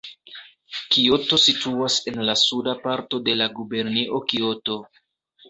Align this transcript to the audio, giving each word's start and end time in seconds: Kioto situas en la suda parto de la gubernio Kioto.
Kioto 0.95 1.37
situas 1.43 1.97
en 2.13 2.17
la 2.31 2.35
suda 2.45 2.75
parto 2.87 3.21
de 3.29 3.37
la 3.43 3.49
gubernio 3.61 4.25
Kioto. 4.35 4.81